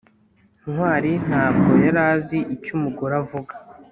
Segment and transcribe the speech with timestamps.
[0.69, 3.53] ntwali ntabwo yari azi icyo umugore avuga